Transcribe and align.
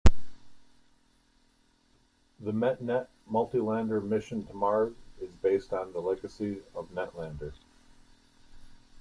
The 2.39 2.51
MetNet 2.51 3.05
multi-lander 3.27 4.01
mission 4.01 4.43
to 4.47 4.53
Mars 4.55 4.95
is 5.21 5.29
based 5.43 5.73
on 5.73 5.93
the 5.93 6.01
legacy 6.01 6.63
of 6.73 6.89
NetLander. 6.89 7.53